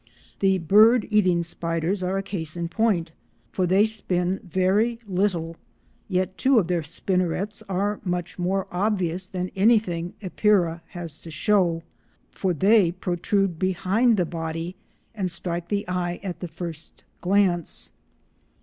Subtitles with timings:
[0.39, 3.11] The "bird eating" spiders are a case in point,
[3.51, 5.57] for they spin very little,
[6.09, 11.83] yet two of their spinnerets are much more obvious than anything Epeira has to show,
[12.31, 14.75] for they protrude behind the body
[15.13, 17.91] and strike the eye at the first glance.